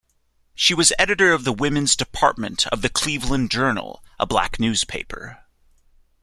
[0.55, 5.45] She was editor of the women's department of the "Cleveland Journal", a black newspaper.